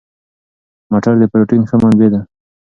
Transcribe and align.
مټر 0.91 1.13
د 1.19 1.23
پروتین 1.31 1.61
ښه 1.69 1.75
منبع 1.81 2.07
ده. 2.13 2.19